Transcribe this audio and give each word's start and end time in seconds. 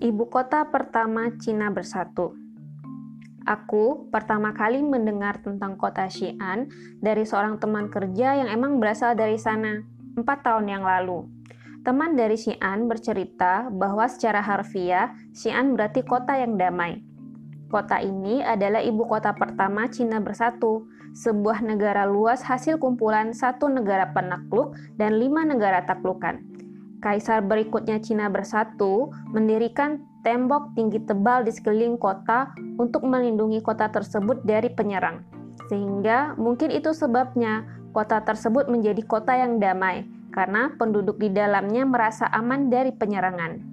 Ibu 0.00 0.32
kota 0.32 0.64
pertama 0.72 1.28
Cina 1.36 1.68
bersatu. 1.68 2.32
Aku 3.44 4.08
pertama 4.08 4.56
kali 4.56 4.80
mendengar 4.80 5.44
tentang 5.44 5.76
kota 5.76 6.08
Xi'an 6.08 6.72
dari 7.04 7.28
seorang 7.28 7.60
teman 7.60 7.92
kerja 7.92 8.40
yang 8.40 8.48
emang 8.48 8.80
berasal 8.80 9.12
dari 9.12 9.36
sana, 9.36 9.84
empat 10.16 10.40
tahun 10.40 10.72
yang 10.72 10.88
lalu. 10.88 11.28
Teman 11.84 12.16
dari 12.16 12.40
Xi'an 12.40 12.88
bercerita 12.88 13.68
bahwa 13.68 14.08
secara 14.08 14.40
harfiah, 14.40 15.12
Xi'an 15.36 15.76
berarti 15.76 16.00
kota 16.00 16.32
yang 16.32 16.56
damai. 16.56 17.04
Kota 17.68 18.00
ini 18.00 18.40
adalah 18.40 18.80
ibu 18.80 19.04
kota 19.04 19.36
pertama 19.36 19.84
Cina 19.92 20.16
bersatu, 20.16 20.88
sebuah 21.12 21.60
negara 21.60 22.08
luas 22.08 22.40
hasil 22.40 22.80
kumpulan 22.80 23.36
satu 23.36 23.68
negara 23.68 24.16
penakluk 24.16 24.72
dan 24.96 25.20
lima 25.20 25.44
negara 25.44 25.84
taklukan. 25.84 26.49
Kaisar 27.00 27.40
berikutnya 27.40 27.96
Cina 28.04 28.28
bersatu 28.28 29.08
mendirikan 29.32 30.04
tembok 30.20 30.76
tinggi 30.76 31.00
tebal 31.00 31.48
di 31.48 31.52
sekeliling 31.52 31.96
kota 31.96 32.52
untuk 32.76 33.08
melindungi 33.08 33.64
kota 33.64 33.88
tersebut 33.88 34.44
dari 34.44 34.68
penyerang. 34.68 35.24
Sehingga 35.72 36.36
mungkin 36.36 36.68
itu 36.68 36.92
sebabnya 36.92 37.64
kota 37.96 38.20
tersebut 38.20 38.68
menjadi 38.68 39.00
kota 39.08 39.32
yang 39.32 39.56
damai 39.56 40.04
karena 40.30 40.76
penduduk 40.76 41.16
di 41.16 41.32
dalamnya 41.32 41.88
merasa 41.88 42.28
aman 42.30 42.68
dari 42.68 42.92
penyerangan. 42.92 43.70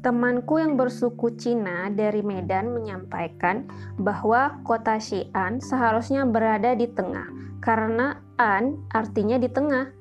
Temanku 0.00 0.56
yang 0.56 0.80
bersuku 0.80 1.36
Cina 1.36 1.92
dari 1.92 2.24
Medan 2.24 2.72
menyampaikan 2.72 3.68
bahwa 4.00 4.56
kota 4.64 4.96
Xi'an 4.96 5.60
seharusnya 5.60 6.24
berada 6.24 6.72
di 6.72 6.88
tengah 6.88 7.28
karena 7.60 8.16
an 8.40 8.80
artinya 8.96 9.36
di 9.36 9.52
tengah. 9.52 9.92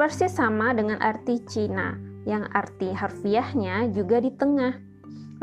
Persis 0.00 0.32
sama 0.32 0.72
dengan 0.72 0.96
arti 1.04 1.44
Cina 1.44 1.92
yang 2.24 2.48
arti 2.56 2.88
harfiahnya 2.88 3.92
juga 3.92 4.16
di 4.16 4.32
tengah. 4.32 4.80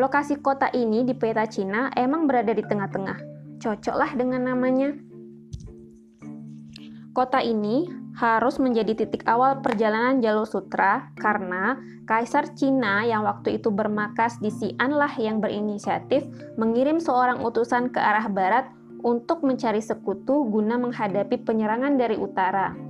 Lokasi 0.02 0.42
kota 0.42 0.74
ini 0.74 1.06
di 1.06 1.14
peta 1.14 1.46
Cina 1.46 1.94
emang 1.94 2.26
berada 2.26 2.58
di 2.58 2.66
tengah-tengah. 2.66 3.22
Cocoklah 3.62 4.18
dengan 4.18 4.50
namanya. 4.50 4.98
Kota 7.14 7.38
ini 7.38 7.86
harus 8.18 8.58
menjadi 8.58 8.98
titik 8.98 9.30
awal 9.30 9.62
perjalanan 9.62 10.26
jalur 10.26 10.50
sutra 10.50 11.14
karena 11.22 11.78
Kaisar 12.10 12.50
Cina 12.58 13.06
yang 13.06 13.30
waktu 13.30 13.62
itu 13.62 13.70
bermakas 13.70 14.42
di 14.42 14.50
Xi'an 14.50 14.90
lah 14.90 15.14
yang 15.22 15.38
berinisiatif 15.38 16.26
mengirim 16.58 16.98
seorang 16.98 17.46
utusan 17.46 17.94
ke 17.94 18.02
arah 18.02 18.26
barat 18.26 18.74
untuk 19.06 19.46
mencari 19.46 19.86
sekutu 19.86 20.50
guna 20.50 20.82
menghadapi 20.82 21.46
penyerangan 21.46 21.94
dari 21.94 22.18
utara. 22.18 22.87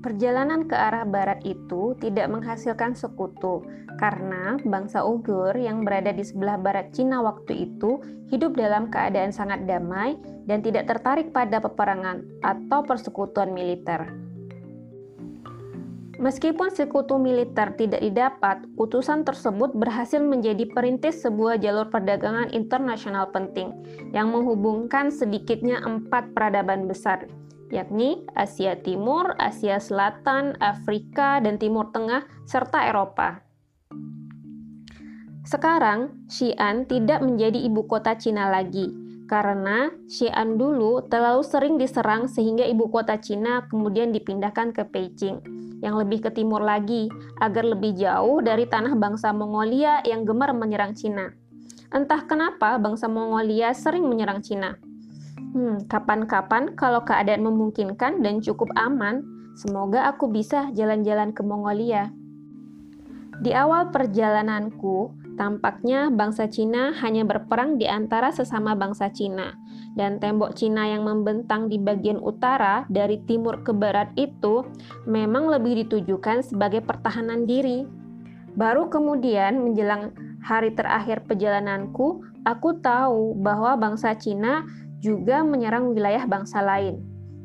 Perjalanan 0.00 0.64
ke 0.64 0.72
arah 0.72 1.04
barat 1.04 1.44
itu 1.44 1.92
tidak 2.00 2.32
menghasilkan 2.32 2.96
sekutu 2.96 3.60
karena 4.00 4.56
bangsa 4.64 5.04
Uighur 5.04 5.52
yang 5.52 5.84
berada 5.84 6.08
di 6.08 6.24
sebelah 6.24 6.56
barat 6.56 6.88
Cina 6.96 7.20
waktu 7.20 7.68
itu 7.68 8.00
hidup 8.32 8.56
dalam 8.56 8.88
keadaan 8.88 9.28
sangat 9.28 9.68
damai 9.68 10.16
dan 10.48 10.64
tidak 10.64 10.88
tertarik 10.88 11.36
pada 11.36 11.60
peperangan 11.60 12.24
atau 12.40 12.80
persekutuan 12.80 13.52
militer. 13.52 14.08
Meskipun 16.20 16.72
sekutu 16.72 17.20
militer 17.20 17.72
tidak 17.76 18.00
didapat, 18.00 18.60
utusan 18.80 19.24
tersebut 19.24 19.72
berhasil 19.72 20.20
menjadi 20.20 20.68
perintis 20.68 21.20
sebuah 21.24 21.60
jalur 21.60 21.88
perdagangan 21.92 22.52
internasional 22.52 23.28
penting 23.32 23.72
yang 24.12 24.28
menghubungkan 24.28 25.08
sedikitnya 25.08 25.80
empat 25.80 26.36
peradaban 26.36 26.84
besar, 26.84 27.24
yakni 27.70 28.26
Asia 28.34 28.78
Timur, 28.78 29.34
Asia 29.38 29.78
Selatan, 29.78 30.58
Afrika, 30.58 31.38
dan 31.42 31.56
Timur 31.56 31.90
Tengah, 31.94 32.26
serta 32.46 32.86
Eropa. 32.90 33.42
Sekarang, 35.46 36.28
Xi'an 36.30 36.86
tidak 36.86 37.26
menjadi 37.26 37.58
ibu 37.58 37.88
kota 37.90 38.14
Cina 38.14 38.52
lagi, 38.52 38.86
karena 39.26 39.90
Xi'an 40.06 40.58
dulu 40.58 41.06
terlalu 41.06 41.42
sering 41.42 41.74
diserang 41.74 42.30
sehingga 42.30 42.66
ibu 42.66 42.86
kota 42.90 43.18
Cina 43.18 43.66
kemudian 43.66 44.14
dipindahkan 44.14 44.70
ke 44.70 44.86
Beijing, 44.86 45.42
yang 45.82 45.96
lebih 45.96 46.26
ke 46.26 46.30
timur 46.30 46.62
lagi, 46.62 47.10
agar 47.40 47.66
lebih 47.66 47.96
jauh 47.98 48.44
dari 48.44 48.68
tanah 48.68 48.94
bangsa 48.94 49.32
Mongolia 49.32 50.04
yang 50.06 50.22
gemar 50.28 50.54
menyerang 50.54 50.94
Cina. 50.94 51.32
Entah 51.90 52.22
kenapa 52.26 52.78
bangsa 52.78 53.10
Mongolia 53.10 53.74
sering 53.74 54.06
menyerang 54.06 54.44
Cina. 54.46 54.78
Hmm, 55.50 55.82
kapan-kapan 55.90 56.78
kalau 56.78 57.02
keadaan 57.02 57.42
memungkinkan 57.42 58.22
dan 58.22 58.38
cukup 58.38 58.70
aman, 58.78 59.26
semoga 59.58 60.06
aku 60.06 60.30
bisa 60.30 60.70
jalan-jalan 60.78 61.34
ke 61.34 61.42
Mongolia. 61.42 62.14
Di 63.40 63.50
awal 63.56 63.90
perjalananku, 63.90 65.10
tampaknya 65.34 66.12
bangsa 66.12 66.46
Cina 66.46 66.94
hanya 67.02 67.24
berperang 67.26 67.80
di 67.80 67.88
antara 67.88 68.30
sesama 68.30 68.76
bangsa 68.76 69.10
Cina, 69.10 69.56
dan 69.98 70.22
tembok 70.22 70.54
Cina 70.54 70.86
yang 70.86 71.02
membentang 71.02 71.66
di 71.66 71.80
bagian 71.80 72.20
utara 72.22 72.86
dari 72.86 73.18
timur 73.26 73.64
ke 73.66 73.74
barat 73.74 74.12
itu 74.14 74.62
memang 75.08 75.50
lebih 75.50 75.82
ditujukan 75.82 76.46
sebagai 76.46 76.84
pertahanan 76.84 77.48
diri. 77.48 77.88
Baru 78.54 78.86
kemudian 78.86 79.58
menjelang 79.66 80.14
hari 80.44 80.76
terakhir 80.76 81.24
perjalananku, 81.26 82.22
aku 82.44 82.78
tahu 82.78 83.34
bahwa 83.40 83.74
bangsa 83.80 84.14
Cina 84.14 84.68
juga 85.00 85.40
menyerang 85.40 85.96
wilayah 85.96 86.28
bangsa 86.28 86.60
lain. 86.60 87.00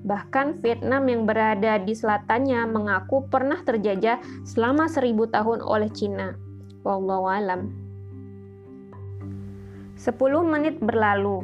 Bahkan 0.05 0.61
Vietnam 0.61 1.09
yang 1.09 1.25
berada 1.25 1.81
di 1.81 1.97
selatannya 1.97 2.69
mengaku 2.69 3.25
pernah 3.25 3.57
terjajah 3.65 4.21
selama 4.45 4.85
seribu 4.85 5.25
tahun 5.25 5.65
oleh 5.65 5.89
Cina. 5.89 6.37
Wallahu 6.85 7.25
alam. 7.25 7.73
10 9.97 10.13
menit 10.45 10.77
berlalu. 10.77 11.41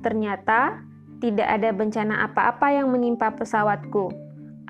Ternyata 0.00 0.80
tidak 1.20 1.48
ada 1.50 1.68
bencana 1.74 2.24
apa-apa 2.30 2.72
yang 2.72 2.88
menimpa 2.88 3.34
pesawatku. 3.34 4.08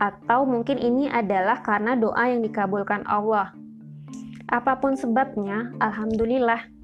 Atau 0.00 0.48
mungkin 0.48 0.80
ini 0.80 1.06
adalah 1.06 1.62
karena 1.62 1.94
doa 1.94 2.26
yang 2.26 2.42
dikabulkan 2.42 3.06
Allah. 3.06 3.54
Apa 4.48 4.80
pun 4.80 4.96
sebabnya, 4.96 5.70
alhamdulillah 5.78 6.77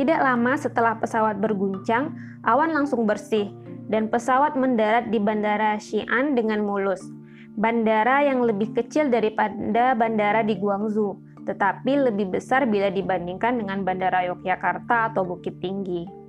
tidak 0.00 0.24
lama 0.24 0.56
setelah 0.56 0.96
pesawat 0.96 1.44
berguncang, 1.44 2.16
awan 2.48 2.72
langsung 2.72 3.04
bersih 3.04 3.52
dan 3.92 4.08
pesawat 4.08 4.56
mendarat 4.56 5.12
di 5.12 5.20
Bandara 5.20 5.76
Xi'an 5.76 6.32
dengan 6.32 6.64
mulus. 6.64 7.04
Bandara 7.60 8.24
yang 8.24 8.40
lebih 8.40 8.72
kecil 8.72 9.12
daripada 9.12 9.92
bandara 9.92 10.40
di 10.40 10.56
Guangzhou, 10.56 11.20
tetapi 11.44 12.08
lebih 12.08 12.32
besar 12.32 12.64
bila 12.64 12.88
dibandingkan 12.88 13.60
dengan 13.60 13.84
Bandara 13.84 14.24
Yogyakarta 14.32 15.12
atau 15.12 15.28
Bukit 15.28 15.60
Tinggi. 15.60 16.19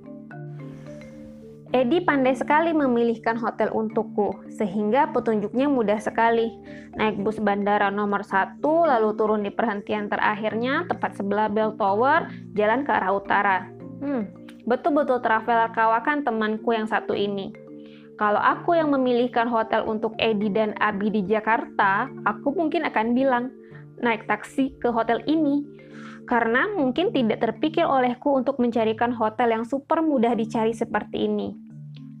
Edi 1.72 2.04
pandai 2.04 2.36
sekali 2.36 2.76
memilihkan 2.76 3.40
hotel 3.40 3.72
untukku, 3.72 4.44
sehingga 4.52 5.08
petunjuknya 5.08 5.72
mudah 5.72 5.96
sekali. 5.96 6.52
Naik 7.00 7.24
bus 7.24 7.40
bandara 7.40 7.88
nomor 7.88 8.20
satu, 8.28 8.84
lalu 8.84 9.16
turun 9.16 9.40
di 9.40 9.48
perhentian 9.48 10.12
terakhirnya, 10.12 10.84
tepat 10.84 11.16
sebelah 11.16 11.48
Bell 11.48 11.72
Tower, 11.80 12.28
jalan 12.52 12.84
ke 12.84 12.92
arah 12.92 13.16
utara. 13.16 13.58
Hmm, 14.04 14.28
betul-betul 14.68 15.24
traveler 15.24 15.72
kawakan 15.72 16.20
temanku 16.20 16.76
yang 16.76 16.84
satu 16.84 17.16
ini. 17.16 17.56
Kalau 18.20 18.44
aku 18.44 18.76
yang 18.76 18.92
memilihkan 18.92 19.48
hotel 19.48 19.88
untuk 19.88 20.12
Edi 20.20 20.52
dan 20.52 20.76
Abi 20.76 21.08
di 21.08 21.24
Jakarta, 21.24 22.04
aku 22.28 22.52
mungkin 22.52 22.84
akan 22.84 23.16
bilang, 23.16 23.48
naik 24.04 24.28
taksi 24.28 24.76
ke 24.76 24.92
hotel 24.92 25.24
ini. 25.24 25.64
Karena 26.28 26.68
mungkin 26.70 27.16
tidak 27.16 27.40
terpikir 27.40 27.88
olehku 27.88 28.30
untuk 28.36 28.60
mencarikan 28.60 29.10
hotel 29.10 29.56
yang 29.56 29.64
super 29.64 30.04
mudah 30.04 30.36
dicari 30.36 30.76
seperti 30.76 31.26
ini. 31.26 31.61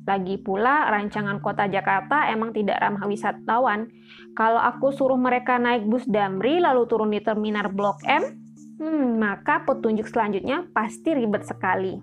Lagi 0.02 0.34
pula, 0.42 0.90
rancangan 0.90 1.38
kota 1.38 1.70
Jakarta 1.70 2.26
emang 2.26 2.50
tidak 2.50 2.82
ramah 2.82 3.06
wisatawan. 3.06 3.86
Kalau 4.34 4.58
aku 4.58 4.90
suruh 4.90 5.18
mereka 5.18 5.62
naik 5.62 5.86
bus 5.86 6.02
Damri 6.10 6.58
lalu 6.58 6.90
turun 6.90 7.14
di 7.14 7.22
terminal 7.22 7.70
Blok 7.70 8.02
M, 8.02 8.34
hmm, 8.82 9.22
maka 9.22 9.62
petunjuk 9.62 10.10
selanjutnya 10.10 10.66
pasti 10.74 11.14
ribet 11.14 11.46
sekali. 11.46 12.02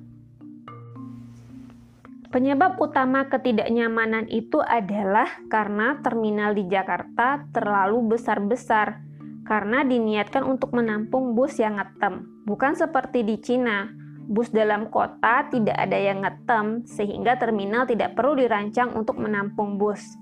Penyebab 2.30 2.78
utama 2.78 3.26
ketidaknyamanan 3.26 4.30
itu 4.30 4.62
adalah 4.62 5.28
karena 5.50 5.98
terminal 6.00 6.54
di 6.54 6.70
Jakarta 6.70 7.44
terlalu 7.52 8.16
besar-besar, 8.16 9.02
karena 9.44 9.82
diniatkan 9.82 10.46
untuk 10.46 10.72
menampung 10.78 11.34
bus 11.34 11.58
yang 11.58 11.82
ngetem, 11.82 12.46
bukan 12.46 12.78
seperti 12.78 13.26
di 13.26 13.42
Cina 13.42 13.99
bus 14.30 14.54
dalam 14.54 14.94
kota 14.94 15.50
tidak 15.50 15.74
ada 15.74 15.98
yang 15.98 16.22
ngetem, 16.22 16.86
sehingga 16.86 17.42
terminal 17.42 17.90
tidak 17.90 18.14
perlu 18.14 18.38
dirancang 18.38 18.94
untuk 18.94 19.18
menampung 19.18 19.82
bus. 19.82 20.16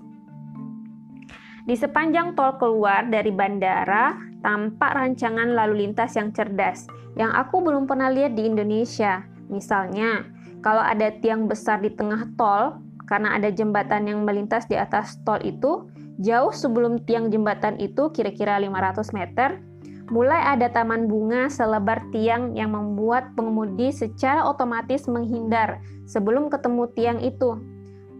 Di 1.68 1.76
sepanjang 1.76 2.32
tol 2.32 2.56
keluar 2.56 3.04
dari 3.12 3.28
bandara, 3.28 4.16
tampak 4.40 4.96
rancangan 4.96 5.52
lalu 5.52 5.84
lintas 5.84 6.16
yang 6.16 6.32
cerdas, 6.32 6.88
yang 7.20 7.28
aku 7.36 7.60
belum 7.60 7.84
pernah 7.84 8.08
lihat 8.08 8.32
di 8.32 8.48
Indonesia. 8.48 9.20
Misalnya, 9.52 10.24
kalau 10.64 10.80
ada 10.80 11.12
tiang 11.20 11.44
besar 11.44 11.84
di 11.84 11.92
tengah 11.92 12.24
tol, 12.40 12.80
karena 13.04 13.36
ada 13.36 13.52
jembatan 13.52 14.08
yang 14.08 14.24
melintas 14.24 14.64
di 14.64 14.80
atas 14.80 15.20
tol 15.28 15.36
itu, 15.44 15.84
jauh 16.16 16.56
sebelum 16.56 17.04
tiang 17.04 17.28
jembatan 17.28 17.76
itu 17.76 18.08
kira-kira 18.16 18.56
500 18.56 19.12
meter, 19.12 19.60
Mulai 20.08 20.56
ada 20.56 20.72
taman 20.72 21.04
bunga 21.04 21.52
selebar 21.52 22.00
tiang 22.08 22.56
yang 22.56 22.72
membuat 22.72 23.36
pengemudi 23.36 23.92
secara 23.92 24.40
otomatis 24.48 25.04
menghindar 25.04 25.84
sebelum 26.08 26.48
ketemu 26.48 26.88
tiang 26.96 27.20
itu. 27.20 27.60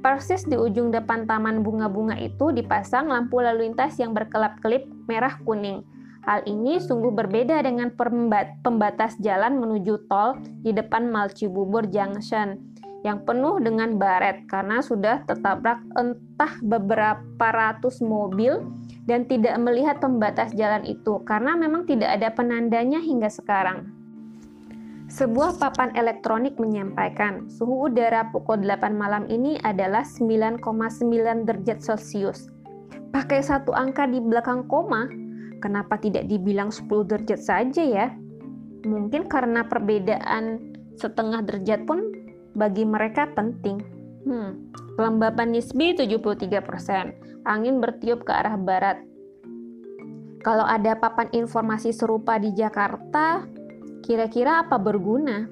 Persis 0.05 0.45
di 0.45 0.55
ujung 0.55 0.93
depan 0.93 1.25
taman 1.25 1.65
bunga-bunga 1.65 2.21
itu 2.21 2.53
dipasang 2.53 3.09
lampu 3.09 3.41
lalu 3.41 3.73
lintas 3.73 3.97
yang 3.97 4.13
berkelap-kelip 4.13 4.85
merah 5.09 5.41
kuning. 5.49 5.81
Hal 6.29 6.45
ini 6.45 6.77
sungguh 6.77 7.09
berbeda 7.09 7.65
dengan 7.65 7.89
pembatas 8.61 9.17
jalan 9.25 9.57
menuju 9.57 10.13
tol 10.13 10.37
di 10.61 10.77
depan 10.77 11.09
Malcibubur 11.09 11.89
Junction 11.89 12.69
yang 13.01 13.25
penuh 13.25 13.63
dengan 13.65 13.97
baret 13.97 14.45
karena 14.45 14.85
sudah 14.85 15.25
tertabrak 15.25 15.81
entah 15.97 16.53
beberapa 16.61 17.47
ratus 17.49 18.05
mobil 18.05 18.61
dan 19.09 19.25
tidak 19.25 19.57
melihat 19.57 19.97
pembatas 20.05 20.53
jalan 20.53 20.85
itu 20.85 21.25
karena 21.25 21.57
memang 21.57 21.89
tidak 21.89 22.21
ada 22.21 22.29
penandanya 22.29 23.01
hingga 23.01 23.33
sekarang. 23.33 23.89
Sebuah 25.09 25.57
papan 25.57 25.97
elektronik 25.97 26.61
menyampaikan 26.61 27.49
suhu 27.49 27.89
udara 27.89 28.29
pukul 28.29 28.61
8 28.61 28.93
malam 28.93 29.25
ini 29.33 29.57
adalah 29.65 30.05
9,9 30.05 30.61
derajat 31.49 31.81
Celcius. 31.81 32.53
Pakai 33.09 33.41
satu 33.41 33.73
angka 33.73 34.05
di 34.05 34.21
belakang 34.21 34.69
koma, 34.69 35.09
kenapa 35.65 35.97
tidak 35.97 36.29
dibilang 36.29 36.69
10 36.69 37.09
derajat 37.09 37.41
saja 37.41 37.81
ya? 37.81 38.13
Mungkin 38.85 39.33
karena 39.33 39.65
perbedaan 39.65 40.77
setengah 41.01 41.41
derajat 41.41 41.89
pun 41.89 42.13
bagi 42.53 42.85
mereka 42.85 43.33
penting. 43.33 43.81
Hmm, 44.29 44.69
kelembapan 44.99 45.55
nisbi 45.55 45.95
73%, 45.95 47.47
angin 47.47 47.79
bertiup 47.79 48.27
ke 48.27 48.35
arah 48.35 48.59
barat. 48.59 48.99
Kalau 50.43 50.67
ada 50.67 50.99
papan 50.99 51.31
informasi 51.31 51.95
serupa 51.95 52.35
di 52.43 52.51
Jakarta, 52.51 53.47
kira-kira 54.03 54.67
apa 54.67 54.75
berguna? 54.75 55.47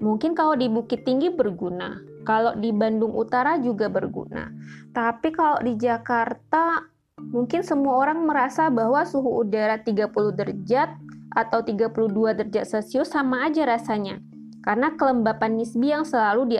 Mungkin 0.00 0.32
kalau 0.32 0.56
di 0.56 0.72
Bukit 0.72 1.04
Tinggi 1.04 1.28
berguna, 1.28 2.00
kalau 2.24 2.56
di 2.56 2.72
Bandung 2.72 3.12
Utara 3.12 3.60
juga 3.60 3.92
berguna. 3.92 4.48
Tapi 4.96 5.28
kalau 5.28 5.60
di 5.60 5.76
Jakarta, 5.76 6.88
mungkin 7.20 7.60
semua 7.60 8.00
orang 8.00 8.24
merasa 8.24 8.72
bahwa 8.72 9.04
suhu 9.04 9.44
udara 9.44 9.76
30 9.76 10.08
derajat 10.32 10.96
atau 11.36 11.60
32 11.60 12.32
derajat 12.32 12.64
Celcius 12.64 13.12
sama 13.12 13.44
aja 13.44 13.68
rasanya 13.68 14.24
karena 14.66 14.98
kelembapan 14.98 15.62
nisbi 15.62 15.94
yang 15.94 16.02
selalu 16.02 16.50
di, 16.50 16.58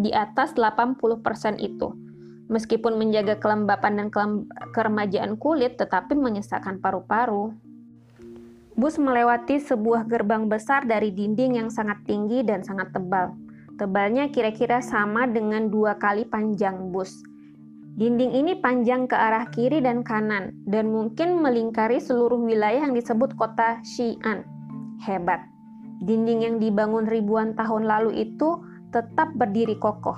di 0.00 0.10
atas 0.16 0.56
80% 0.56 1.60
itu. 1.60 1.92
Meskipun 2.48 2.96
menjaga 2.96 3.36
kelembapan 3.36 4.00
dan 4.00 4.08
kelem 4.08 4.32
keremajaan 4.72 5.36
kulit, 5.36 5.76
tetapi 5.76 6.16
menyesakkan 6.16 6.80
paru-paru. 6.80 7.52
Bus 8.72 8.96
melewati 8.96 9.60
sebuah 9.60 10.08
gerbang 10.08 10.48
besar 10.48 10.88
dari 10.88 11.12
dinding 11.12 11.60
yang 11.60 11.68
sangat 11.68 12.00
tinggi 12.08 12.40
dan 12.40 12.64
sangat 12.64 12.88
tebal. 12.96 13.36
Tebalnya 13.76 14.32
kira-kira 14.32 14.80
sama 14.80 15.28
dengan 15.28 15.68
dua 15.68 16.00
kali 16.00 16.24
panjang 16.24 16.88
bus. 16.88 17.20
Dinding 17.92 18.32
ini 18.32 18.56
panjang 18.56 19.04
ke 19.04 19.12
arah 19.12 19.52
kiri 19.52 19.84
dan 19.84 20.00
kanan, 20.00 20.56
dan 20.64 20.88
mungkin 20.88 21.44
melingkari 21.44 22.00
seluruh 22.00 22.40
wilayah 22.40 22.88
yang 22.88 22.96
disebut 22.96 23.36
kota 23.36 23.84
Xi'an. 23.84 24.48
Hebat 25.04 25.51
dinding 26.00 26.40
yang 26.46 26.56
dibangun 26.56 27.04
ribuan 27.04 27.52
tahun 27.52 27.84
lalu 27.84 28.24
itu 28.24 28.62
tetap 28.94 29.34
berdiri 29.36 29.76
kokoh. 29.76 30.16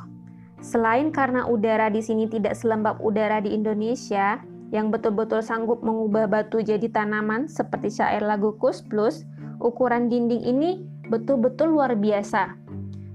Selain 0.64 1.12
karena 1.12 1.44
udara 1.44 1.90
di 1.90 2.00
sini 2.00 2.30
tidak 2.30 2.56
selembab 2.56 3.02
udara 3.04 3.42
di 3.42 3.52
Indonesia, 3.52 4.40
yang 4.72 4.90
betul-betul 4.90 5.38
sanggup 5.44 5.84
mengubah 5.86 6.26
batu 6.26 6.58
jadi 6.58 6.90
tanaman 6.90 7.46
seperti 7.46 7.94
syair 7.94 8.24
lagu 8.24 8.56
Kus 8.58 8.82
Plus, 8.82 9.22
ukuran 9.62 10.10
dinding 10.10 10.42
ini 10.42 10.82
betul-betul 11.12 11.78
luar 11.78 11.94
biasa. 11.94 12.58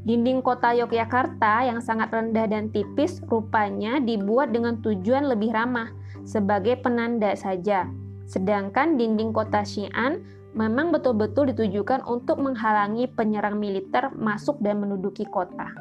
Dinding 0.07 0.39
kota 0.39 0.71
Yogyakarta 0.71 1.67
yang 1.67 1.83
sangat 1.83 2.15
rendah 2.15 2.47
dan 2.47 2.71
tipis 2.71 3.19
rupanya 3.27 3.99
dibuat 3.99 4.55
dengan 4.55 4.79
tujuan 4.79 5.27
lebih 5.27 5.51
ramah 5.51 5.91
sebagai 6.23 6.79
penanda 6.79 7.35
saja. 7.35 7.85
Sedangkan 8.29 8.95
dinding 8.95 9.35
kota 9.35 9.65
Xi'an 9.65 10.23
memang 10.59 10.91
betul-betul 10.91 11.55
ditujukan 11.55 12.03
untuk 12.03 12.43
menghalangi 12.43 13.07
penyerang 13.07 13.55
militer 13.55 14.11
masuk 14.11 14.59
dan 14.59 14.83
menduduki 14.83 15.23
kota. 15.23 15.71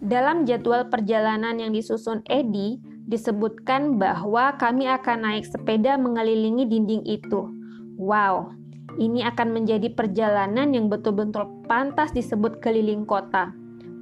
Dalam 0.00 0.48
jadwal 0.48 0.88
perjalanan 0.88 1.60
yang 1.60 1.76
disusun 1.76 2.24
Edi, 2.32 2.80
disebutkan 3.04 4.00
bahwa 4.00 4.56
kami 4.56 4.88
akan 4.88 5.28
naik 5.28 5.44
sepeda 5.44 6.00
mengelilingi 6.00 6.64
dinding 6.64 7.04
itu. 7.04 7.52
Wow, 8.00 8.56
ini 8.96 9.20
akan 9.20 9.52
menjadi 9.52 9.92
perjalanan 9.92 10.72
yang 10.72 10.88
betul-betul 10.88 11.44
pantas 11.68 12.10
disebut 12.16 12.64
keliling 12.64 13.04
kota. 13.04 13.52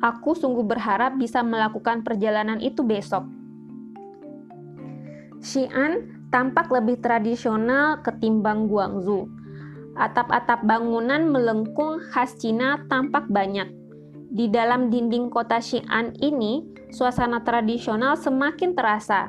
Aku 0.00 0.32
sungguh 0.32 0.64
berharap 0.64 1.18
bisa 1.18 1.44
melakukan 1.44 2.06
perjalanan 2.06 2.62
itu 2.62 2.80
besok. 2.86 3.26
Xi'an 5.42 6.22
tampak 6.30 6.70
lebih 6.72 7.02
tradisional 7.02 8.00
ketimbang 8.00 8.70
Guangzhou. 8.70 9.39
Atap-atap 10.00 10.64
bangunan 10.64 11.28
melengkung 11.28 12.00
khas 12.00 12.32
Cina 12.40 12.80
tampak 12.88 13.28
banyak. 13.28 13.68
Di 14.32 14.48
dalam 14.48 14.88
dinding 14.88 15.28
kota 15.28 15.60
Xi'an 15.60 16.16
ini, 16.24 16.64
suasana 16.88 17.44
tradisional 17.44 18.16
semakin 18.16 18.72
terasa. 18.72 19.28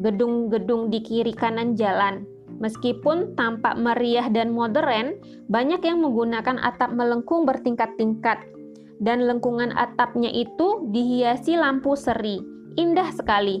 Gedung-gedung 0.00 0.88
di 0.88 1.04
kiri 1.04 1.36
kanan 1.36 1.76
jalan, 1.76 2.24
meskipun 2.56 3.36
tampak 3.36 3.76
meriah 3.76 4.32
dan 4.32 4.48
modern, 4.56 5.20
banyak 5.52 5.84
yang 5.84 6.00
menggunakan 6.00 6.56
atap 6.56 6.88
melengkung 6.96 7.44
bertingkat-tingkat. 7.44 8.48
Dan 9.04 9.28
lengkungan 9.28 9.76
atapnya 9.76 10.32
itu 10.32 10.88
dihiasi 10.88 11.60
lampu 11.60 11.92
seri, 12.00 12.40
indah 12.80 13.12
sekali. 13.12 13.60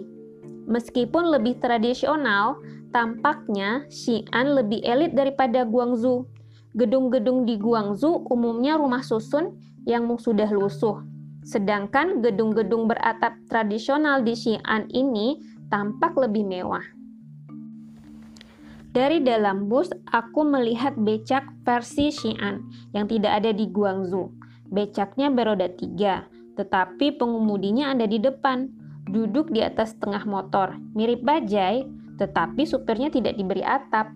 Meskipun 0.64 1.28
lebih 1.28 1.60
tradisional, 1.60 2.56
tampaknya 2.88 3.84
Xi'an 3.92 4.56
lebih 4.56 4.80
elit 4.80 5.12
daripada 5.12 5.68
Guangzhou. 5.68 6.37
Gedung-gedung 6.78 7.42
di 7.42 7.58
Guangzhou 7.58 8.22
umumnya 8.30 8.78
rumah 8.78 9.02
susun 9.02 9.58
yang 9.82 10.06
sudah 10.14 10.46
lusuh. 10.54 11.02
Sedangkan 11.42 12.22
gedung-gedung 12.22 12.86
beratap 12.86 13.34
tradisional 13.50 14.22
di 14.22 14.38
Xi'an 14.38 14.86
ini 14.94 15.42
tampak 15.66 16.14
lebih 16.14 16.46
mewah. 16.46 16.86
Dari 18.94 19.20
dalam 19.20 19.66
bus, 19.66 19.90
aku 20.10 20.46
melihat 20.46 20.94
becak 20.96 21.44
versi 21.66 22.14
Xi'an 22.14 22.62
yang 22.94 23.10
tidak 23.10 23.42
ada 23.42 23.50
di 23.50 23.66
Guangzhou. 23.68 24.32
Becaknya 24.68 25.34
beroda 25.34 25.66
tiga, 25.70 26.30
tetapi 26.58 27.14
pengemudinya 27.14 27.94
ada 27.94 28.06
di 28.06 28.18
depan 28.18 28.68
duduk 29.08 29.54
di 29.54 29.64
atas 29.64 29.96
tengah 29.96 30.26
motor, 30.28 30.76
mirip 30.92 31.24
bajai, 31.24 31.86
tetapi 32.18 32.66
supirnya 32.66 33.08
tidak 33.08 33.38
diberi 33.38 33.62
atap. 33.62 34.12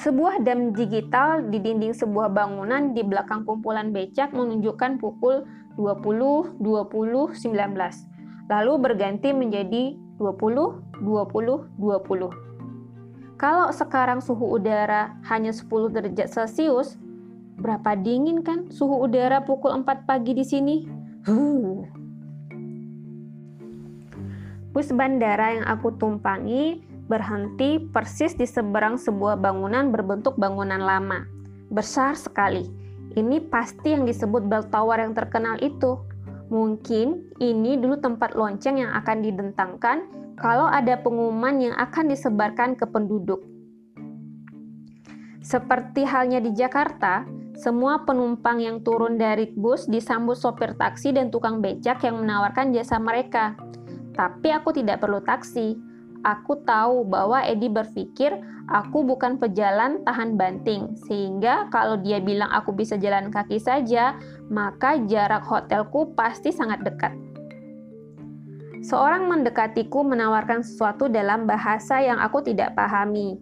Sebuah 0.00 0.40
dam 0.40 0.72
digital 0.72 1.44
di 1.52 1.60
dinding 1.60 1.92
sebuah 1.92 2.32
bangunan 2.32 2.96
di 2.96 3.04
belakang 3.04 3.44
kumpulan 3.44 3.92
becak 3.92 4.32
menunjukkan 4.32 4.96
pukul 4.96 5.44
20, 5.76 6.56
20, 6.56 7.36
19. 7.36 8.48
Lalu 8.48 8.72
berganti 8.80 9.36
menjadi 9.36 10.00
20, 10.16 11.04
20, 11.04 11.04
20. 11.04 12.32
Kalau 13.36 13.68
sekarang 13.76 14.24
suhu 14.24 14.56
udara 14.56 15.20
hanya 15.28 15.52
10 15.52 15.68
derajat 15.92 16.32
Celcius, 16.32 16.96
berapa 17.60 17.92
dingin 17.92 18.40
kan 18.40 18.72
suhu 18.72 19.04
udara 19.04 19.44
pukul 19.44 19.84
4 19.84 20.08
pagi 20.08 20.32
di 20.32 20.48
sini? 20.48 20.76
Bus 24.72 24.88
bandara 24.96 25.60
yang 25.60 25.68
aku 25.68 25.92
tumpangi 26.00 26.88
berhenti 27.10 27.82
persis 27.90 28.38
di 28.38 28.46
seberang 28.46 28.94
sebuah 28.94 29.34
bangunan 29.42 29.90
berbentuk 29.90 30.38
bangunan 30.38 30.78
lama. 30.78 31.26
Besar 31.74 32.14
sekali. 32.14 32.70
Ini 33.18 33.50
pasti 33.50 33.90
yang 33.90 34.06
disebut 34.06 34.46
bell 34.46 34.70
tower 34.70 35.02
yang 35.02 35.18
terkenal 35.18 35.58
itu. 35.58 35.98
Mungkin 36.54 37.34
ini 37.42 37.74
dulu 37.74 37.98
tempat 37.98 38.38
lonceng 38.38 38.78
yang 38.78 38.94
akan 38.94 39.26
didentangkan 39.26 40.06
kalau 40.38 40.70
ada 40.70 40.94
pengumuman 41.02 41.58
yang 41.58 41.74
akan 41.74 42.06
disebarkan 42.06 42.78
ke 42.78 42.86
penduduk. 42.86 43.42
Seperti 45.42 46.06
halnya 46.06 46.38
di 46.38 46.54
Jakarta, 46.54 47.26
semua 47.58 48.06
penumpang 48.06 48.62
yang 48.62 48.86
turun 48.86 49.18
dari 49.18 49.50
bus 49.50 49.90
disambut 49.90 50.38
sopir 50.38 50.78
taksi 50.78 51.10
dan 51.10 51.34
tukang 51.34 51.58
becak 51.58 52.06
yang 52.06 52.22
menawarkan 52.22 52.70
jasa 52.70 53.02
mereka. 53.02 53.58
Tapi 54.14 54.48
aku 54.54 54.70
tidak 54.70 55.02
perlu 55.02 55.18
taksi. 55.20 55.89
Aku 56.20 56.60
tahu 56.68 57.08
bahwa 57.08 57.40
Edi 57.40 57.72
berpikir 57.72 58.36
aku 58.68 59.00
bukan 59.08 59.40
pejalan 59.40 60.04
tahan 60.04 60.36
banting, 60.36 60.92
sehingga 61.08 61.72
kalau 61.72 61.96
dia 61.96 62.20
bilang 62.20 62.52
aku 62.52 62.76
bisa 62.76 63.00
jalan 63.00 63.32
kaki 63.32 63.56
saja, 63.56 64.20
maka 64.52 65.00
jarak 65.08 65.40
hotelku 65.48 66.12
pasti 66.12 66.52
sangat 66.52 66.84
dekat. 66.84 67.16
Seorang 68.84 69.28
mendekatiku 69.28 70.04
menawarkan 70.04 70.64
sesuatu 70.64 71.08
dalam 71.08 71.44
bahasa 71.44 72.00
yang 72.00 72.16
aku 72.16 72.44
tidak 72.44 72.76
pahami. 72.76 73.36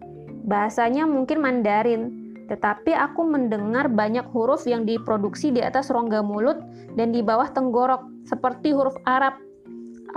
Bahasanya 0.47 1.03
mungkin 1.03 1.43
Mandarin, 1.43 2.15
tetapi 2.47 2.95
aku 2.95 3.27
mendengar 3.27 3.91
banyak 3.91 4.23
huruf 4.31 4.63
yang 4.67 4.87
diproduksi 4.87 5.51
di 5.51 5.59
atas 5.59 5.91
rongga 5.91 6.23
mulut 6.23 6.59
dan 6.95 7.11
di 7.11 7.19
bawah 7.19 7.51
tenggorok, 7.51 8.07
seperti 8.23 8.71
huruf 8.71 8.95
Arab. 9.03 9.35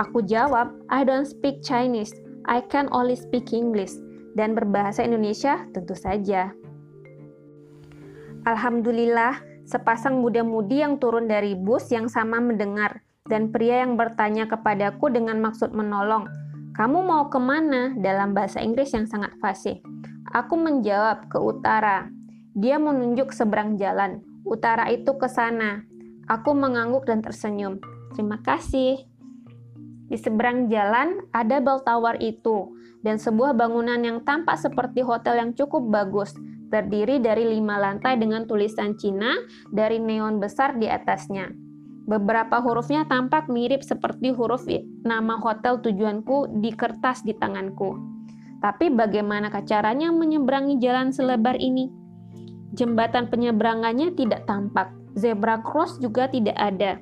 Aku 0.01 0.25
jawab, 0.25 0.73
I 0.89 1.05
don't 1.05 1.29
speak 1.29 1.61
Chinese, 1.61 2.22
I 2.49 2.63
can 2.67 2.91
only 2.91 3.15
speak 3.15 3.51
English. 3.51 3.95
Dan 4.33 4.57
berbahasa 4.57 5.05
Indonesia 5.05 5.61
tentu 5.77 5.93
saja. 5.93 6.49
Alhamdulillah, 8.49 9.39
sepasang 9.63 10.19
muda-mudi 10.19 10.81
yang 10.81 10.97
turun 10.97 11.29
dari 11.29 11.53
bus 11.53 11.93
yang 11.93 12.09
sama 12.09 12.41
mendengar, 12.41 13.05
dan 13.29 13.53
pria 13.53 13.85
yang 13.85 13.95
bertanya 13.95 14.49
kepadaku 14.49 15.13
dengan 15.13 15.39
maksud 15.39 15.71
menolong, 15.71 16.27
kamu 16.73 17.05
mau 17.05 17.29
ke 17.29 17.37
mana? 17.37 17.93
dalam 17.93 18.33
bahasa 18.33 18.57
Inggris 18.57 18.97
yang 18.97 19.05
sangat 19.05 19.37
fasih. 19.37 19.77
Aku 20.33 20.57
menjawab, 20.57 21.29
ke 21.29 21.37
utara. 21.37 22.09
Dia 22.57 22.81
menunjuk 22.81 23.29
seberang 23.29 23.77
jalan. 23.77 24.25
Utara 24.41 24.89
itu 24.89 25.13
ke 25.21 25.29
sana. 25.29 25.85
Aku 26.25 26.57
mengangguk 26.57 27.05
dan 27.05 27.21
tersenyum. 27.21 27.77
Terima 28.17 28.41
kasih. 28.41 29.05
Di 30.13 30.21
seberang 30.21 30.69
jalan 30.69 31.25
ada 31.33 31.57
bell 31.57 31.81
tower 31.81 32.21
itu, 32.21 32.69
dan 33.01 33.17
sebuah 33.17 33.57
bangunan 33.57 33.97
yang 33.97 34.21
tampak 34.21 34.61
seperti 34.61 35.01
hotel 35.01 35.41
yang 35.41 35.57
cukup 35.57 35.89
bagus, 35.89 36.37
terdiri 36.69 37.17
dari 37.17 37.49
lima 37.49 37.81
lantai 37.81 38.21
dengan 38.21 38.45
tulisan 38.45 38.93
Cina 38.93 39.33
dari 39.73 39.97
neon 39.97 40.37
besar 40.37 40.77
di 40.77 40.85
atasnya. 40.85 41.49
Beberapa 42.05 42.61
hurufnya 42.61 43.09
tampak 43.09 43.49
mirip 43.49 43.81
seperti 43.81 44.29
huruf 44.29 44.69
nama 45.01 45.33
hotel 45.41 45.81
tujuanku 45.81 46.61
di 46.61 46.69
kertas 46.77 47.25
di 47.25 47.33
tanganku. 47.33 47.97
Tapi 48.61 48.93
bagaimana 48.93 49.49
caranya 49.65 50.13
menyeberangi 50.13 50.77
jalan 50.77 51.09
selebar 51.09 51.57
ini? 51.57 51.89
Jembatan 52.77 53.33
penyeberangannya 53.33 54.13
tidak 54.13 54.45
tampak. 54.45 54.93
Zebra 55.17 55.57
cross 55.65 55.97
juga 55.97 56.29
tidak 56.29 56.53
ada. 56.61 57.01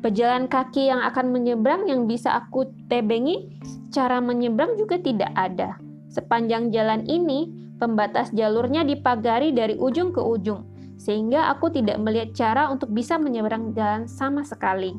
Pejalan 0.00 0.48
kaki 0.48 0.88
yang 0.88 1.04
akan 1.04 1.32
menyeberang 1.32 1.84
yang 1.84 2.08
bisa 2.08 2.32
aku 2.32 2.72
tebengi, 2.88 3.52
cara 3.92 4.20
menyeberang 4.20 4.80
juga 4.80 4.96
tidak 4.96 5.28
ada. 5.36 5.76
Sepanjang 6.08 6.72
jalan 6.72 7.04
ini, 7.04 7.60
Pembatas 7.80 8.28
jalurnya 8.36 8.84
dipagari 8.84 9.56
dari 9.56 9.72
ujung 9.72 10.12
ke 10.12 10.20
ujung, 10.20 10.68
sehingga 11.00 11.48
aku 11.48 11.72
tidak 11.72 11.96
melihat 11.96 12.36
cara 12.36 12.62
untuk 12.68 12.92
bisa 12.92 13.16
menyeberang 13.16 13.72
jalan 13.72 14.04
sama 14.04 14.44
sekali. 14.44 14.92